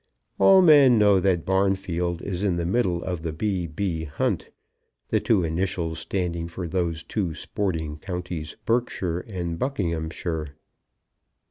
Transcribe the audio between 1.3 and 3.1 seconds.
Barnfield is in the middle